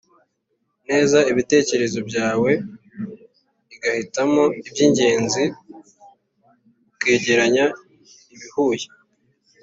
[0.89, 2.51] neza ibitekerezo byawe,
[3.73, 5.43] ugahitamo iby’ingenzi,
[6.93, 7.65] ukegeranya
[8.33, 8.87] ibihuye,